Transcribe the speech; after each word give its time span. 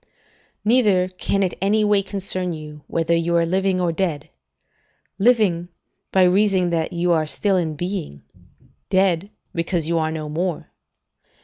"Neither 0.65 1.09
can 1.09 1.43
it 1.43 1.53
any 1.61 1.83
way 1.83 2.01
concern 2.01 2.53
you, 2.53 2.81
whether 2.87 3.15
you 3.15 3.35
are 3.37 3.45
living 3.45 3.79
or 3.79 3.91
dead: 3.91 4.29
living, 5.19 5.69
by 6.11 6.23
reason 6.23 6.71
that 6.71 6.91
you 6.91 7.11
are 7.11 7.27
still 7.27 7.55
in 7.55 7.75
being; 7.75 8.23
dead, 8.89 9.29
because 9.53 9.87
you 9.87 9.99
are 9.99 10.09
no 10.11 10.27
more. 10.27 10.71